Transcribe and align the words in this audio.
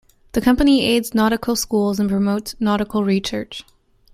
The 0.31 0.41
Company 0.41 0.83
aids 0.83 1.13
nautical 1.13 1.55
schools 1.55 1.99
and 1.99 2.09
promotes 2.09 2.55
nautical 2.59 3.03
research. 3.03 3.63